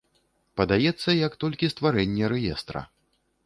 [0.61, 2.87] Падаецца як толькі стварэнне рэестра.